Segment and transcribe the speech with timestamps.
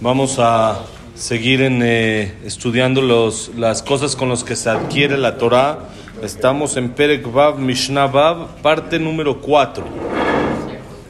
[0.00, 0.80] Vamos a
[1.14, 5.78] seguir en, eh, estudiando los, las cosas con las que se adquiere la Torah.
[6.22, 9.84] Estamos en Perek Vav, Mishnah Vav, parte número 4.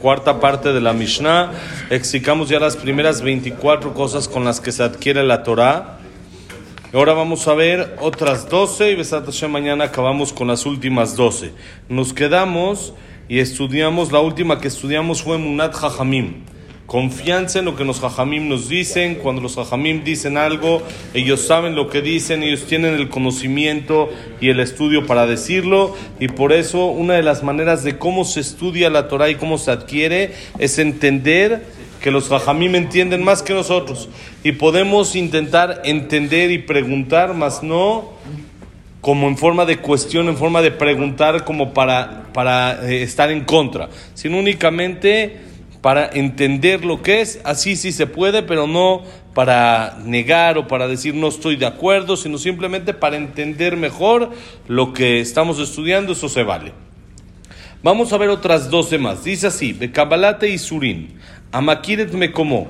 [0.01, 1.51] Cuarta parte de la Mishnah.
[1.89, 5.97] Explicamos ya las primeras 24 cosas con las que se adquiere la Torah.
[6.93, 11.51] Ahora vamos a ver otras 12 y Besat Hashem mañana acabamos con las últimas 12.
[11.89, 12.93] Nos quedamos
[13.27, 16.43] y estudiamos, la última que estudiamos fue Munat Jajamim.
[16.85, 19.15] Confianza en lo que los Jajamim nos dicen.
[19.15, 20.83] Cuando los Jajamim dicen algo,
[21.15, 25.95] ellos saben lo que dicen, ellos tienen el conocimiento y el estudio para decirlo.
[26.19, 29.57] Y por eso, una de las maneras de cómo se estudia la Torah y cómo
[29.57, 31.65] se adquiere es entender
[32.01, 34.07] que los Jajamim entienden más que nosotros.
[34.43, 38.13] Y podemos intentar entender y preguntar, mas no
[39.05, 43.45] como en forma de cuestión, en forma de preguntar, como para, para eh, estar en
[43.45, 45.41] contra, sino únicamente
[45.79, 49.03] para entender lo que es, así sí se puede, pero no
[49.35, 54.31] para negar o para decir no estoy de acuerdo, sino simplemente para entender mejor
[54.67, 56.73] lo que estamos estudiando, eso se vale.
[57.83, 59.23] Vamos a ver otras 12 más.
[59.23, 61.19] Dice así, Bekabalate y Surin,
[61.51, 62.69] Amakiret me como.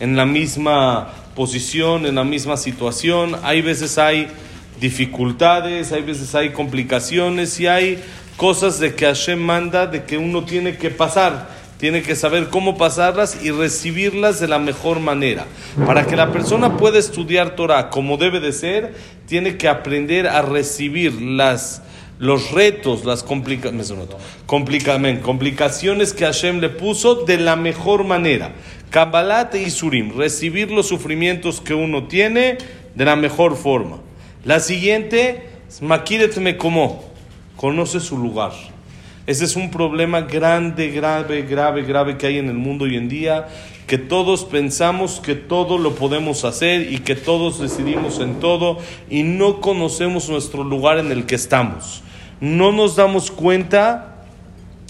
[0.00, 3.36] en la misma posición, en la misma situación.
[3.42, 4.28] Hay veces hay
[4.80, 8.02] dificultades, hay veces hay complicaciones y hay
[8.36, 12.78] cosas de que Hashem manda de que uno tiene que pasar, tiene que saber cómo
[12.78, 15.46] pasarlas y recibirlas de la mejor manera.
[15.86, 18.94] Para que la persona pueda estudiar Torah como debe de ser,
[19.26, 21.82] tiene que aprender a recibir las
[22.18, 23.70] los retos, las complica
[25.22, 28.52] complicaciones que Hashem le puso de la mejor manera.
[28.90, 32.58] Kabbalat y Surim, recibir los sufrimientos que uno tiene
[32.94, 33.98] de la mejor forma.
[34.44, 35.48] La siguiente,
[35.80, 37.04] Makiret me como,
[37.56, 38.52] conoce su lugar.
[39.26, 43.10] Ese es un problema grande, grave, grave, grave que hay en el mundo hoy en
[43.10, 43.46] día,
[43.86, 48.78] que todos pensamos que todo lo podemos hacer y que todos decidimos en todo
[49.10, 52.02] y no conocemos nuestro lugar en el que estamos.
[52.40, 54.14] No nos damos cuenta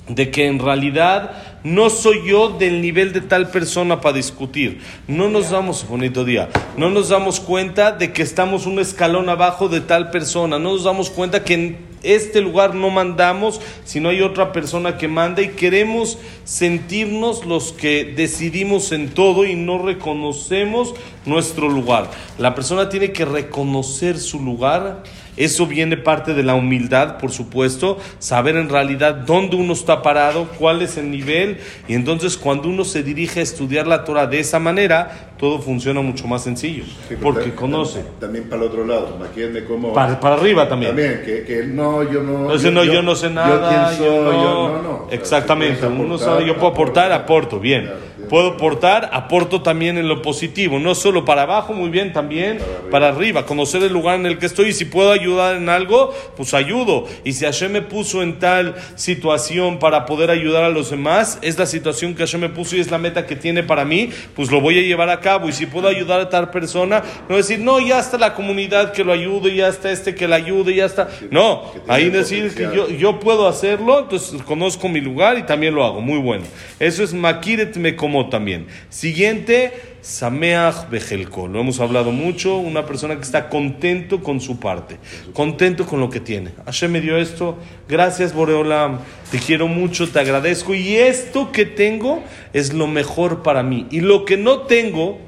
[0.08, 1.32] de que en realidad
[1.64, 4.80] no soy yo del nivel de tal persona para discutir.
[5.06, 9.68] No nos damos, bonito día, no nos damos cuenta de que estamos un escalón abajo
[9.68, 10.58] de tal persona.
[10.58, 15.08] No nos damos cuenta que en este lugar no mandamos, sino hay otra persona que
[15.08, 20.94] manda y queremos sentirnos los que decidimos en todo y no reconocemos
[21.26, 22.10] nuestro lugar.
[22.38, 25.02] La persona tiene que reconocer su lugar
[25.38, 30.48] eso viene parte de la humildad, por supuesto, saber en realidad dónde uno está parado,
[30.58, 34.40] cuál es el nivel, y entonces cuando uno se dirige a estudiar la Torah de
[34.40, 36.84] esa manera, todo funciona mucho más sencillo,
[37.22, 38.02] porque conoce.
[38.18, 39.92] También, para el otro lado, imagínate cómo...
[39.92, 40.90] Para, para arriba también.
[40.90, 42.42] También, que, que no, yo no...
[42.42, 46.72] Entonces, no, yo, no sé nada, yo, no, yo, no, Exactamente, uno sabe, yo puedo
[46.72, 51.90] aportar, aporto, bien puedo aportar, aporto también en lo positivo, no solo para abajo, muy
[51.90, 52.58] bien, también
[52.90, 53.46] para arriba.
[53.46, 57.06] conocer el lugar en el que estoy y si puedo ayudar en algo, pues ayudo.
[57.24, 61.58] Y si Hashem me puso en tal situación para poder ayudar a los demás, es
[61.58, 64.50] la situación que Hashem me puso y es la meta que tiene para mí, pues
[64.50, 65.48] lo voy a llevar a cabo.
[65.48, 69.04] Y si puedo ayudar a tal persona, no decir, no, ya está la comunidad que
[69.04, 71.08] lo ayude, ya está este que la ayude, ya está.
[71.30, 75.84] No, ahí decir que yo, yo puedo hacerlo, entonces conozco mi lugar y también lo
[75.84, 76.00] hago.
[76.00, 76.44] Muy bueno.
[76.78, 78.66] Eso es Makiret me como también.
[78.90, 81.48] Siguiente, Sameach Bejelko.
[81.48, 82.56] Lo hemos hablado mucho.
[82.56, 84.98] Una persona que está contento con su parte,
[85.32, 86.50] contento con lo que tiene.
[86.66, 87.58] Hashem me dio esto.
[87.88, 88.98] Gracias, Boreolam.
[89.30, 90.74] Te quiero mucho, te agradezco.
[90.74, 93.86] Y esto que tengo es lo mejor para mí.
[93.90, 95.18] Y lo que no tengo,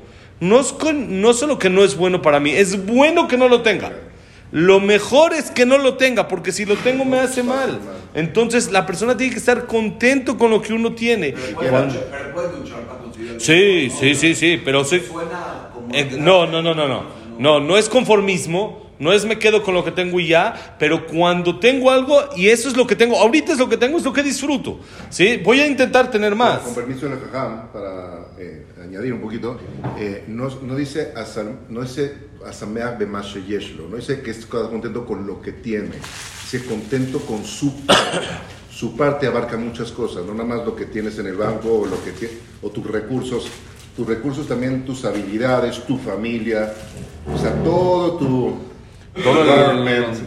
[0.41, 3.63] no es no solo que no es bueno para mí, es bueno que no lo
[3.63, 3.93] tenga.
[4.53, 7.79] Lo mejor es que no lo tenga, porque si lo tengo me hace mal.
[8.15, 11.35] Entonces la persona tiene que estar contento con lo que uno tiene.
[13.39, 14.85] Sí, sí, sí, sí, pero
[15.93, 17.21] eh, no, no, no, no, no.
[17.39, 21.07] No, no es conformismo, no es me quedo con lo que tengo y ya, pero
[21.07, 24.05] cuando tengo algo y eso es lo que tengo, ahorita es lo que tengo, es
[24.05, 24.79] lo que disfruto.
[25.09, 25.39] ¿sí?
[25.39, 26.61] Voy a intentar tener más.
[26.61, 29.59] Con permiso de la para eh, añadir un poquito,
[29.99, 31.15] eh, no, no, dice,
[31.71, 32.15] no dice
[33.89, 35.97] no dice que está contento con lo que tiene,
[36.43, 38.29] dice contento con su parte.
[38.71, 41.87] Su parte abarca muchas cosas, no nada más lo que tienes en el banco o,
[41.87, 42.13] lo que
[42.63, 43.51] o tus recursos
[43.97, 46.73] tus recursos también, tus habilidades, tu familia,
[47.31, 48.70] o sea, todo tu
[49.15, 49.45] Todo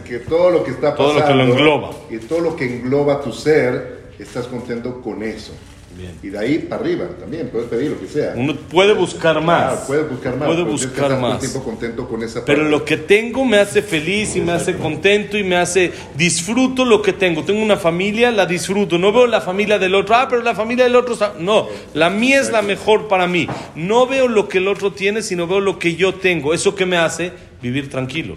[0.04, 1.90] que todo lo que está Todo pasando lo que lo engloba.
[2.10, 5.52] y todo lo que engloba tu ser, estás contento con eso.
[5.96, 6.10] Bien.
[6.24, 8.32] Y de ahí para arriba también, puedes pedir lo que sea.
[8.34, 9.74] Uno puede buscar Claro, más.
[9.86, 10.48] puedes buscar más.
[10.48, 11.38] Puede que buscar todo más.
[11.38, 12.70] tiempo contento con esa Pero parte.
[12.72, 17.00] lo que tengo me hace feliz y me hace contento y me hace disfruto lo
[17.00, 17.44] que tengo.
[17.44, 18.98] Tengo una familia, la disfruto.
[18.98, 20.16] No veo la familia del otro.
[20.16, 21.14] Ah, pero la familia del otro.
[21.14, 21.34] sa-".
[21.38, 23.46] No, la mía es la mejor para mí.
[23.76, 26.52] No veo lo que el otro tiene, sino veo lo que yo tengo.
[26.54, 27.30] Eso que me hace
[27.62, 28.36] vivir tranquilo.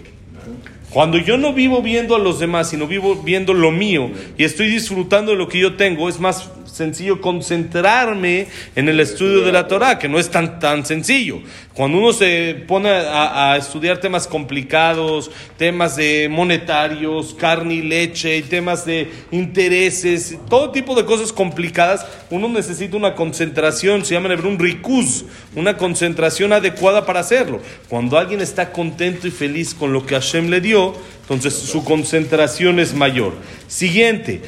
[0.90, 4.68] Cuando yo no vivo viendo a los demás, sino vivo viendo lo mío y estoy
[4.68, 9.68] disfrutando de lo que yo tengo, es más sencillo concentrarme en el estudio de la
[9.68, 11.40] Torah, que no es tan, tan sencillo.
[11.74, 18.84] Cuando uno se pone a, estudiar temas complicados, temas de monetarios, carne y leche, temas
[18.84, 24.58] de intereses, todo tipo de cosas complicadas, uno necesita una concentración, se llama en un
[24.58, 25.24] rikuz,
[25.54, 27.60] una concentración adecuada para hacerlo.
[27.88, 30.94] Cuando alguien está contento y feliz con lo que Hashem le dio,
[31.28, 33.34] entonces su concentración es mayor.
[33.66, 34.40] Siguiente,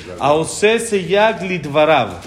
[1.43, 2.21] Litvarav.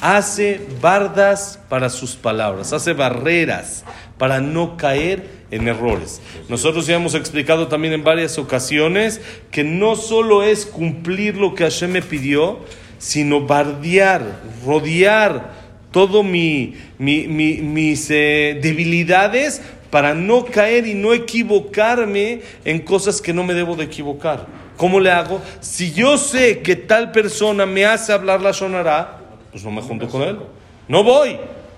[0.00, 3.84] Hace bardas para sus palabras, hace barreras
[4.16, 6.20] para no caer en errores.
[6.48, 9.20] Nosotros ya hemos explicado también en varias ocasiones
[9.50, 12.60] que no solo es cumplir lo que Hashem me pidió,
[12.98, 15.52] sino bardear, rodear
[15.90, 23.44] todo mi- mis eh, debilidades para no caer y no equivocarme en cosas que no
[23.44, 24.46] me debo de equivocar.
[24.76, 25.40] ¿Cómo le hago?
[25.60, 29.18] Si yo sé que tal persona me hace hablar la sonará,
[29.50, 30.38] pues no me junto con él.
[30.86, 31.36] No voy.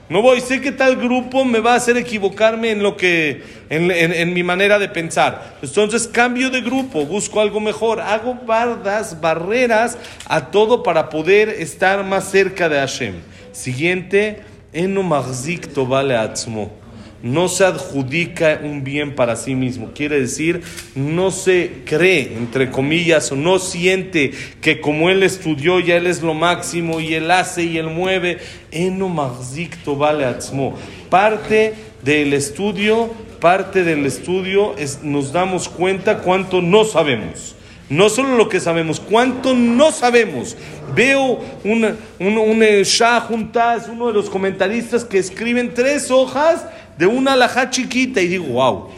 [0.09, 0.41] No voy.
[0.41, 4.43] Sé que tal grupo me va a hacer equivocarme en lo que, en, en- mi
[4.43, 5.57] manera de pensar.
[5.62, 9.97] Entonces cambio de grupo, busco algo mejor, hago bardas, barreras
[10.27, 13.15] a todo para poder estar más cerca de Hashem.
[13.53, 14.41] Siguiente,
[14.73, 16.80] eno mahzik vale atzmo
[17.22, 19.90] no se adjudica un bien para sí mismo.
[19.94, 20.62] Quiere decir,
[20.94, 26.22] no se cree, entre comillas, o no siente que como él estudió, ya él es
[26.22, 28.38] lo máximo y él hace y él mueve.
[28.70, 30.76] Eno mahzik vale atzmo.
[31.11, 37.55] Parte del estudio, parte del estudio es, nos damos cuenta cuánto no sabemos.
[37.88, 40.56] No solo lo que sabemos, cuánto no sabemos.
[40.94, 46.64] Veo una- un, un eh, Shah Juntaz, uno de los comentaristas que escriben tres hojas
[46.98, 48.88] de una alajá chiquita y digo, wow,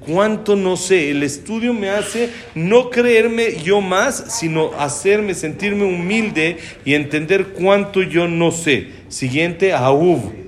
[0.00, 1.10] cuánto no sé.
[1.10, 8.02] El estudio me hace no creerme yo más, sino hacerme sentirme humilde y entender cuánto
[8.02, 8.88] yo no sé.
[9.08, 10.39] Siguiente, Ahuv.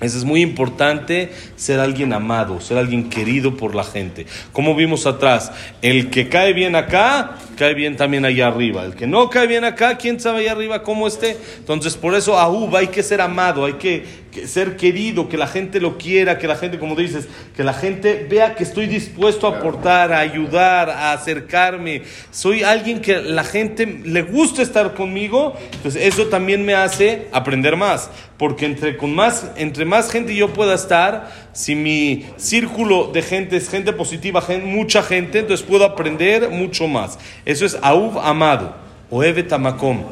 [0.00, 4.26] Eso es muy importante, ser alguien amado, ser alguien querido por la gente.
[4.52, 8.84] Como vimos atrás, el que cae bien acá, cae bien también allá arriba.
[8.84, 11.38] El que no cae bien acá, quién sabe allá arriba cómo esté.
[11.56, 15.46] Entonces, por eso, Ahub, hay que ser amado, hay que, que ser querido, que la
[15.46, 17.26] gente lo quiera, que la gente, como dices,
[17.56, 22.02] que la gente vea que estoy dispuesto a aportar, a ayudar, a acercarme.
[22.30, 25.56] Soy alguien que la gente le gusta estar conmigo.
[25.72, 28.10] Entonces, eso también me hace aprender más.
[28.38, 33.56] Porque entre, con más, entre más gente yo pueda estar, si mi círculo de gente
[33.56, 37.18] es gente positiva, mucha gente, entonces puedo aprender mucho más.
[37.46, 38.76] Eso es Aub amado,
[39.10, 40.02] o Eve Tamakom.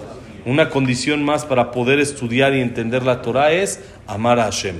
[0.46, 4.76] Una condición más para poder estudiar y entender la Torah es amar a Hashem.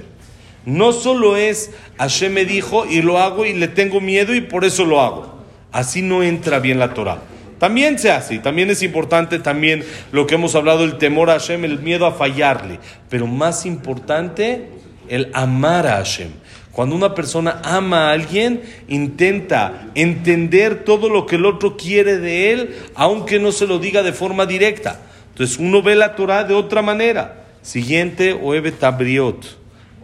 [0.67, 4.65] No solo es Hashem me dijo y lo hago y le tengo miedo y por
[4.65, 5.35] eso lo hago.
[5.73, 7.19] Así no entra bien la Torah.
[7.59, 11.35] También se hace, y también es importante también lo que hemos hablado, el temor a
[11.35, 12.81] Hashem, el miedo a fallarle.
[13.09, 14.69] Pero más importante,
[15.09, 16.31] el amar a Hashem.
[16.73, 22.53] Cuando una persona ama a alguien, intenta entender todo lo que el otro quiere de
[22.53, 25.01] él, aunque no se lo diga de forma directa.
[25.31, 27.45] Entonces uno ve la Torah de otra manera.
[27.63, 29.57] Siguiente, Oebe Tabriot,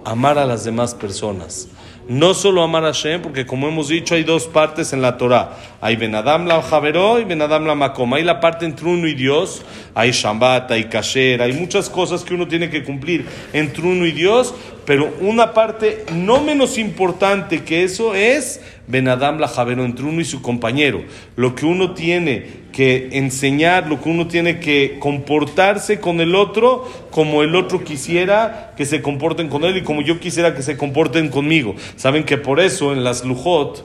[0.04, 1.68] amar a las demás personas.
[2.10, 5.56] No solo amar a Hashem, porque como hemos dicho, hay dos partes en la Torah.
[5.80, 8.12] Hay Benadam la Javeró y Benadam la Makom.
[8.14, 9.62] Hay la parte entre uno y Dios.
[9.94, 14.10] Hay Shambat, hay Kasher, hay muchas cosas que uno tiene que cumplir entre uno y
[14.10, 14.52] Dios.
[14.86, 20.24] Pero una parte no menos importante que eso es Benadam la Javeró, entre uno y
[20.24, 21.04] su compañero.
[21.36, 26.88] Lo que uno tiene que enseñar, lo que uno tiene que comportarse con el otro
[27.10, 30.76] como el otro quisiera que se comporten con él y como yo quisiera que se
[30.76, 31.74] comporten conmigo.
[31.96, 33.84] Saben que por eso en las Lujot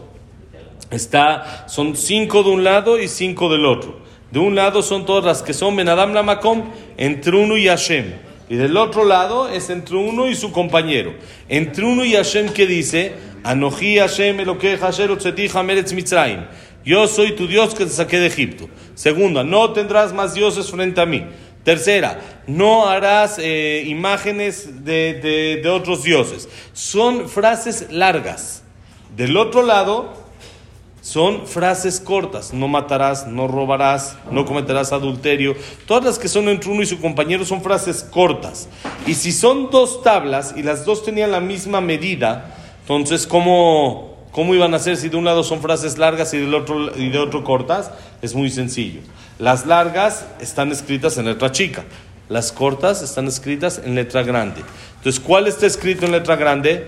[0.92, 4.00] está, son cinco de un lado y cinco del otro.
[4.32, 6.63] De un lado son todas las que son Benadam la Makom,
[6.98, 8.13] entre uno y Hashem.
[8.50, 11.13] Y del otro lado es entre uno y su compañero.
[11.50, 13.13] Entre uno y Hashem que dice,
[13.44, 16.46] Anoji Hashem Eloke Hasher Otzeti Hameretz Mitzrayim.
[16.86, 18.70] Yo soy tu Dios que te saqué de Egipto.
[18.94, 21.25] Segunda, no tendrás más dioses frente a mí.
[21.63, 26.48] Tercera, no harás eh, imágenes de, de- de otros dioses.
[26.74, 28.62] Son frases largas.
[29.18, 30.13] Del otro lado,
[31.01, 32.54] son frases cortas.
[32.54, 35.56] No matarás, no robarás, no cometerás adulterio.
[35.88, 38.70] Todas las que son entre uno y su compañero son frases cortas.
[39.08, 44.54] Y si son dos tablas y las dos tenían la misma medida, entonces, ¿cómo, cómo
[44.54, 47.20] iban a ser si de un lado son frases largas y del otro, y de
[47.20, 47.89] otro cortas?
[48.22, 49.00] Es muy sencillo.
[49.39, 51.86] Las largas están escritas en letra chica.
[52.27, 54.62] Las cortas están escritas en letra grande.
[54.98, 56.86] Entonces, ¿cuál está escrito en letra grande?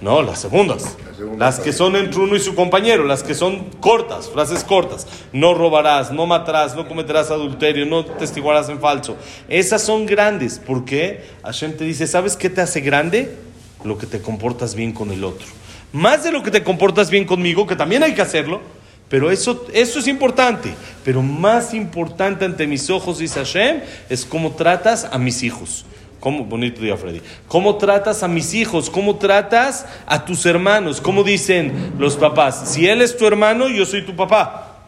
[0.00, 0.96] No, las segundas.
[1.38, 5.08] Las que son entre uno y su compañero, las que son cortas, frases cortas.
[5.32, 9.16] No robarás, no matarás, no cometerás adulterio, no testiguarás en falso.
[9.48, 10.60] Esas son grandes.
[10.60, 11.24] ¿Por qué?
[11.42, 13.34] Hashem te dice, ¿sabes qué te hace grande?
[13.82, 15.61] Lo que te comportas bien con el otro.
[15.92, 18.60] Más de lo que te comportas bien conmigo, que también hay que hacerlo.
[19.08, 20.72] Pero eso, eso es importante.
[21.04, 25.84] Pero más importante ante mis ojos, dice Hashem, es cómo tratas a mis hijos.
[26.18, 27.20] ¿Cómo, bonito día, Freddy.
[27.48, 28.88] ¿Cómo tratas a mis hijos?
[28.88, 31.00] ¿Cómo tratas a tus hermanos?
[31.00, 32.70] ¿Cómo dicen los papás?
[32.70, 34.78] Si él es tu hermano, yo soy tu papá.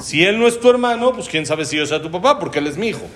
[0.00, 2.58] Si él no es tu hermano, pues quién sabe si yo soy tu papá, porque
[2.58, 3.06] él es mi hijo.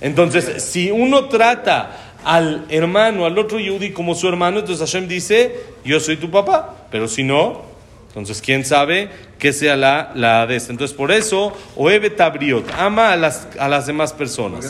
[0.00, 5.54] Entonces, si uno trata al hermano, al otro Yehudi como su hermano, entonces Hashem dice,
[5.84, 6.74] yo soy tu papá.
[6.90, 7.62] Pero si no,
[8.08, 10.72] entonces quién sabe que sea la, la de esta.
[10.72, 14.64] Entonces, por eso, Oebe Tabriot, ama a las, a las demás ¿Por qué personas.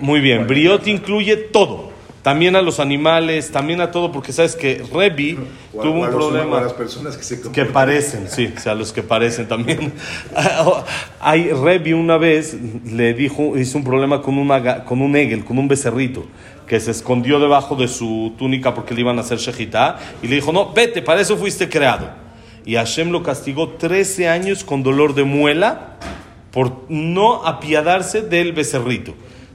[0.00, 1.89] Muy bien, Briot incluye todo.
[2.22, 5.38] También a los animales, también a todo, porque sabes que Rebi
[5.72, 6.58] O tuvo a un problema.
[6.58, 9.92] a las personas que se Que parecen, sí, o sea, los que parecen también.
[11.20, 15.58] Hay Revi una vez le dijo, hizo un problema con, una, con un egel, con
[15.58, 16.26] un becerrito,
[16.66, 20.36] que se escondió debajo de su túnica porque le iban a hacer shejitá, y le
[20.36, 22.10] dijo, no, vete, para eso fuiste creado.
[22.66, 25.96] Y Hashem lo castigó 13 años con dolor de muela
[26.52, 29.14] por no apiadarse del becerrito.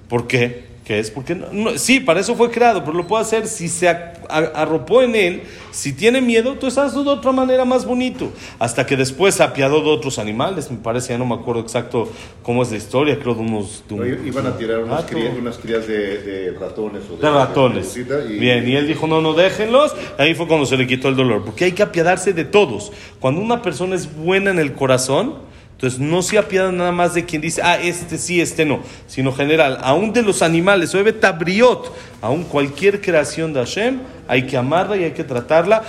[0.10, 0.75] ¿Por qué?
[0.86, 1.10] ¿Qué es?
[1.10, 3.90] Porque no- no- sí, para eso fue creado, pero lo puede hacer si se
[4.30, 8.32] arropó en él, si tiene miedo, entonces hazlo de otra manera más bonito.
[8.60, 12.08] Hasta que después se apiadó de otros animales, me parece, ya no me acuerdo exacto
[12.44, 13.84] cómo es la historia, creo de unos...
[13.90, 17.96] de un- iban a tirar unas, crías, unas crías de, de ratones o De ratones.
[17.96, 19.96] de cosita y- Bien, y él dijo, no, no, déjenlos.
[20.20, 21.44] Ahí fue cuando se le quitó el dolor.
[21.46, 22.92] Porque hay que apiadarse de todos.
[23.20, 25.34] Cuando una persona es buena en el corazón,
[25.86, 28.80] entonces no se apiada nada más de quien dice, ah, este sí, este no.
[29.06, 34.58] Sino general, aún de los animales, oye, tabriot, aún cualquier creación de Hashem, hay que
[34.58, 35.84] amarla y hay que tratarla.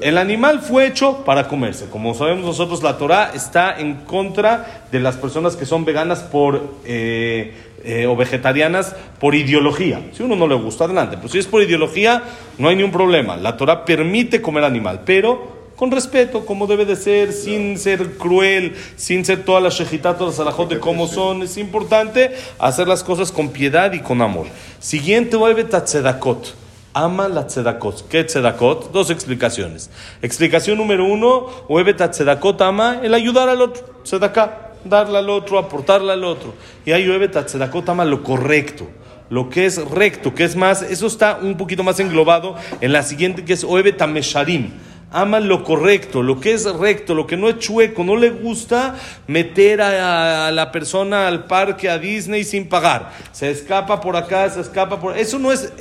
[0.00, 1.86] El animal fue hecho para comerse.
[1.86, 6.78] Como sabemos nosotros, la Torah está en contra de las personas que son veganas por...
[6.84, 10.00] eh, eh, o vegetarianas por ideología.
[10.12, 11.18] Si uno no le gusta, adelante.
[11.18, 12.20] Pero si es por ideología,
[12.58, 13.36] no hay ningún problema.
[13.36, 18.74] La Torah permite comer animal, pero con respeto, como debe de ser, sin ser cruel,
[18.96, 21.42] sin ser todas las shejitat, todas las alajot de cómo son.
[21.42, 24.46] Es importante hacer las cosas con piedad y con amor.
[24.80, 26.54] Siguiente, Oebe Tatzedakot.
[26.94, 28.08] Ama la tzedakot.
[28.08, 28.90] ¿Qué tzedakot?
[28.90, 29.90] Dos explicaciones.
[30.22, 33.84] Explicación número uno, Oebe Tatzedakot ama el ayudar al otro.
[34.02, 36.54] Tzedaká darle al otro, aportarle al otro.
[36.84, 38.86] Y ahí llueve Tatzedakot ama lo correcto,
[39.30, 43.02] lo que es recto, que es más, eso está un poquito más englobado en la
[43.02, 44.70] siguiente que es Oebe Tamesharim.
[45.16, 48.96] Ama lo correcto, lo que es recto, lo que no es chueco, no le gusta
[49.26, 53.12] meter a, a la persona al parque, a Disney sin pagar.
[53.32, 55.16] Se escapa por acá, se escapa por...
[55.16, 55.72] Eso no es...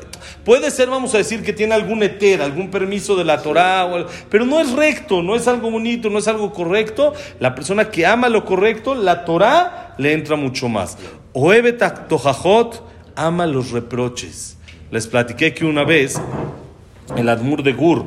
[0.46, 4.06] Puede ser, vamos a decir, que tiene algún eter, algún permiso de la Torah, o
[4.30, 7.12] pero no es recto, no es algo bonito, no es algo correcto.
[7.42, 10.98] La persona que ama lo correcto, la Torah le entra mucho más.
[11.34, 12.82] Oebe Tojajot
[13.18, 14.58] ama los reproches.
[14.92, 16.22] Les platiqué que una vez
[17.18, 18.06] el Admur de Gur,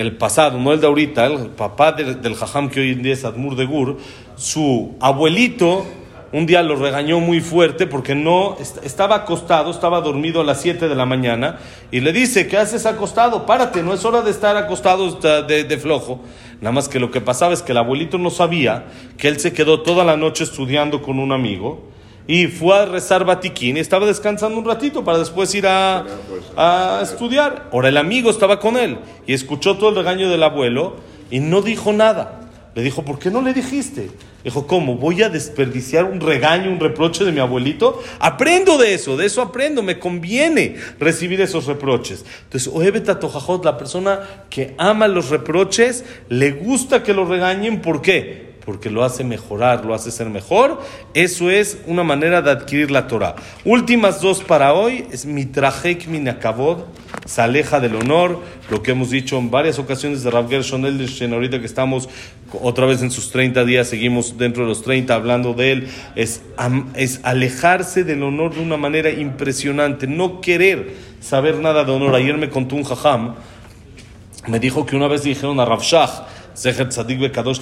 [0.00, 3.12] el pasado, no el de ahorita, el papá del, del Jajam que hoy en día
[3.12, 3.98] es Admur de Gur,
[4.36, 5.84] su abuelito
[6.30, 10.60] un día lo regañó muy fuerte porque no est- estaba acostado, estaba dormido a las
[10.60, 11.58] 7 de la mañana
[11.90, 13.46] y le dice, ¿qué haces acostado?
[13.46, 16.20] Párate, no es hora de estar acostado de, de flojo.
[16.60, 18.84] Nada más que lo que pasaba es que el abuelito no sabía
[19.16, 21.88] que él se quedó toda la noche estudiando con un amigo
[22.28, 26.04] y fue a rezar batiquín y estaba descansando un ratito para después ir a,
[26.56, 27.70] a estudiar.
[27.72, 30.96] Ahora el amigo estaba con él y escuchó todo el regaño del abuelo
[31.30, 32.42] y no dijo nada.
[32.74, 34.10] Le dijo, ¿por qué no le dijiste?
[34.44, 34.96] Dijo, ¿cómo?
[34.96, 38.00] ¿Voy a desperdiciar un regaño, un reproche de mi abuelito?
[38.20, 42.24] Aprendo de eso, de eso aprendo, me conviene recibir esos reproches.
[42.44, 48.00] Entonces, Oebeta Tojajot, la persona que ama los reproches, le gusta que lo regañen, ¿por
[48.00, 48.47] qué?
[48.68, 50.78] Porque lo hace mejorar, lo hace ser mejor.
[51.14, 53.34] Eso es una manera de adquirir la Torah.
[53.64, 56.80] Últimas dos para hoy es mitrajek minakavod,
[57.24, 61.32] se aleja del honor, lo que hemos dicho en varias ocasiones de Rav Gershon Edelstein,
[61.32, 62.10] ahorita que estamos
[62.60, 66.42] otra vez en sus 30 días, seguimos dentro de los 30 hablando de él, es,
[66.94, 72.14] es alejarse del honor de una manera impresionante, no querer saber nada de honor.
[72.14, 73.34] Ayer me contó un jajam,
[74.46, 76.36] me dijo que una vez dijeron a Rav Shach,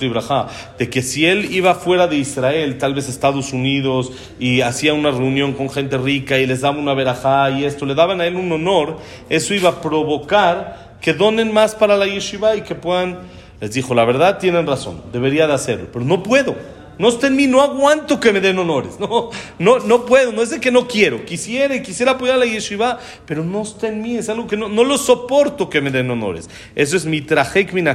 [0.01, 0.47] Libraja,
[0.79, 5.11] de que si él iba fuera de Israel, tal vez Estados Unidos, y hacía una
[5.11, 8.37] reunión con gente rica y les daba una verajá y esto, le daban a él
[8.37, 8.99] un honor,
[9.29, 13.19] eso iba a provocar que donen más para la yeshiva y que puedan,
[13.61, 16.55] les dijo, la verdad tienen razón, debería de hacerlo, pero no puedo.
[16.99, 18.99] No está en mí, no aguanto que me den honores.
[18.99, 21.25] No, no, no puedo, no es de que no quiero.
[21.25, 24.69] Quisiera quisiera apoyar a la yeshiva, pero no está en mí, es algo que no,
[24.69, 26.49] no lo soporto que me den honores.
[26.75, 27.87] Eso es mi trajek min.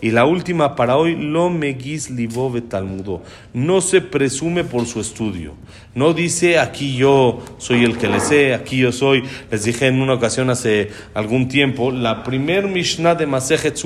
[0.00, 3.22] Y la última para hoy, lo megis libove talmudo.
[3.54, 5.54] No se presume por su estudio.
[5.94, 9.22] No dice aquí yo soy el que le sé, aquí yo soy.
[9.50, 13.76] Les dije en una ocasión hace algún tiempo, la primer Mishnah de Masejet.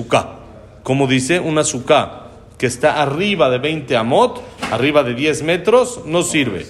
[0.83, 1.41] ¿Cómo dice?
[1.41, 2.30] Una Sukkah
[2.61, 6.67] que está arriba de 20 amot, arriba de 10 metros, no sirve.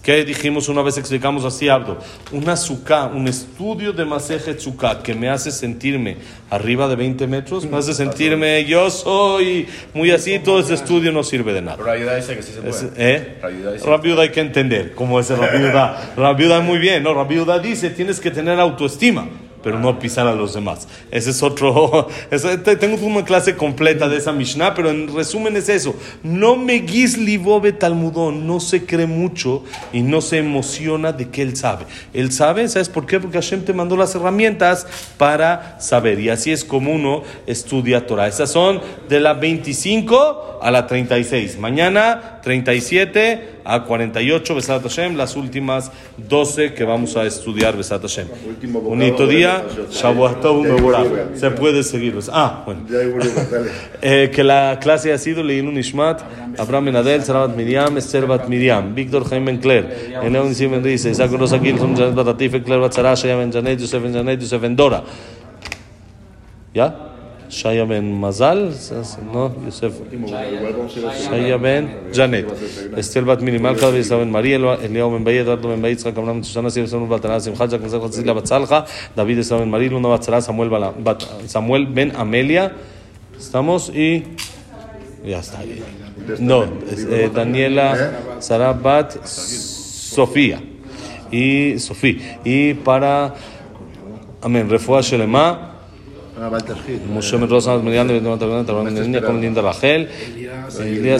[0.00, 0.96] ¿Qué dijimos una vez?
[0.96, 1.98] Explicamos así, Abdo.
[2.30, 6.18] Una suká, un estudio de maseje suká que me hace sentirme
[6.50, 11.24] arriba de 20 metros, me hace sentirme yo soy muy así, todo ese estudio no
[11.24, 11.90] sirve de nada.
[11.90, 12.92] Ayuda dice que sí se puede.
[12.96, 13.80] ¿eh?
[13.84, 16.12] Rabiuda hay que entender cómo es Rabiuda.
[16.16, 17.12] Rabiuda muy bien, ¿no?
[17.12, 19.26] Rabiuda dice tienes que tener autoestima,
[19.62, 20.88] pero no pisar a los demás.
[21.10, 22.08] Ese es otro.
[22.30, 25.94] eso- tengo una clase completa de esa Mishnah, pero en resumen es eso.
[26.22, 31.56] No me libove talmudón, no se cree mucho y no se emociona de que él
[31.56, 31.84] sabe.
[32.12, 33.20] Él sabe, ¿sabes por qué?
[33.20, 34.86] Porque Hashem te mandó las herramientas
[35.16, 36.20] para saber.
[36.20, 38.28] Y así es como uno estudia Torah.
[38.28, 41.58] Esas son de la 25 a la 36.
[41.58, 48.28] Mañana 37 a 48, Besat Hashem, las últimas 12 que vamos a estudiar Besat Hashem.
[48.72, 51.28] Bonito de día.
[51.34, 52.18] Se puede seguir.
[52.32, 52.82] Ah, bueno.
[54.00, 56.22] Eh, que la clase ha sido Leilun Ishmat,
[56.56, 61.10] Abraham Benadel, Sarabat Miriam, Esther Bat Miriam, Víctor Jaime Ben Cler, Eneo Nisim Ben Rize,
[61.10, 65.02] Isaac Rosa Gilson, Janet Batatif, Claire Bat Sarah, Shaya Ben Janet, Ben Janet, Ben Dora.
[66.72, 67.07] ¿Ya?
[67.48, 68.70] Shaya Ben Mazal,
[69.32, 69.92] no, Yosef.
[71.28, 72.46] Shaya Ben Janet,
[72.96, 76.44] Esther Bat Minimal, cada vez Ben María, Eliao Ben Baye, Eduardo Ben Baye, Yitzhak Abraham
[76.44, 78.84] Susana, Sir Samuel Baltanás, Simchat, Jacob Zach, Cecilia Bat Salja,
[79.16, 80.70] David Esra Ben María, Luna Bat Sarah, Samuel
[81.46, 82.72] Samuel Ben Amelia.
[83.38, 84.24] Estamos y
[85.24, 85.60] ya está.
[86.38, 90.60] No, eh, Daniela Sara Bat Sofía
[91.30, 92.40] y Sofía.
[92.44, 93.34] Y para,
[94.42, 95.77] amén, Refuah Shelema.
[96.40, 97.00] Ah, va el tajid.
[97.10, 98.20] Moshe Ben Rosa, Miriam de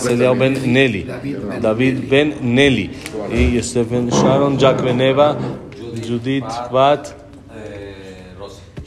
[0.07, 0.55] Eliao Ben
[1.61, 2.91] David Ben Nelly,
[4.11, 5.37] Sharon, Jack Ben Eva,
[6.07, 7.15] Judith Bat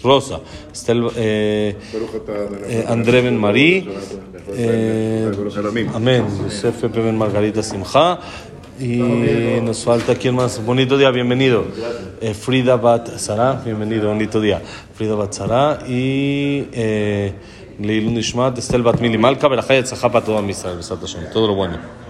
[0.04, 0.42] Rosa,
[0.72, 2.34] Estel, eh, Baruch atah
[2.66, 3.88] eh, André Ben Marí,
[4.56, 5.90] eh, Baruch Haramim.
[5.94, 8.20] Amén, Yosef Pepe Ben Margarita Simcha.
[8.82, 10.64] Y nos falta quién más.
[10.66, 11.66] Bonito día, bienvenido.
[12.20, 14.60] Eh, Frida Bat Sara, bienvenido, bonito día.
[14.96, 17.34] Frida Bat Sara y eh,
[17.80, 20.80] Leilun Ishmat, Estel Bat Mili Malka, Berajay Tzahá para todo Israel,
[21.32, 22.01] todo lo bueno.